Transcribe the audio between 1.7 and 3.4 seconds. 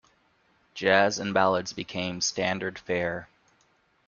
became standard fare.